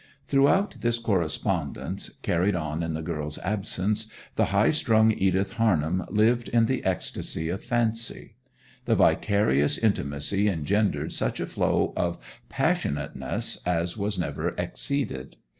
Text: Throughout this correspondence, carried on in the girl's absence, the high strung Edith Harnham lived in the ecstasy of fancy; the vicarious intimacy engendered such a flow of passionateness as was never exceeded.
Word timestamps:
Throughout 0.25 0.77
this 0.79 0.97
correspondence, 0.97 2.09
carried 2.23 2.55
on 2.55 2.81
in 2.81 2.95
the 2.95 3.03
girl's 3.03 3.37
absence, 3.37 4.07
the 4.35 4.45
high 4.45 4.71
strung 4.71 5.11
Edith 5.11 5.57
Harnham 5.57 6.05
lived 6.09 6.49
in 6.49 6.65
the 6.65 6.83
ecstasy 6.83 7.49
of 7.49 7.63
fancy; 7.63 8.33
the 8.85 8.95
vicarious 8.95 9.77
intimacy 9.77 10.49
engendered 10.49 11.13
such 11.13 11.39
a 11.39 11.45
flow 11.45 11.93
of 11.95 12.17
passionateness 12.49 13.61
as 13.63 13.95
was 13.95 14.17
never 14.17 14.55
exceeded. 14.57 15.37